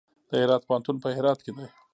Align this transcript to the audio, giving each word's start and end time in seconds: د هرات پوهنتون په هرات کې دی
د 0.29 0.31
هرات 0.43 0.61
پوهنتون 0.67 0.95
په 1.03 1.07
هرات 1.17 1.39
کې 1.45 1.51
دی 1.57 1.67